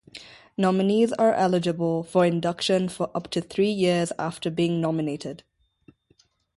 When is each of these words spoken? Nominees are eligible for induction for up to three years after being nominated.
Nominees 0.57 1.13
are 1.13 1.31
eligible 1.35 2.01
for 2.01 2.25
induction 2.25 2.89
for 2.89 3.11
up 3.15 3.29
to 3.29 3.39
three 3.39 3.69
years 3.69 4.11
after 4.17 4.49
being 4.49 4.81
nominated. 4.81 5.43